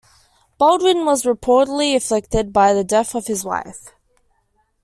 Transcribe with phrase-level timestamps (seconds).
[0.57, 3.91] Baldwin was reportedly afflicted by the death of his wife.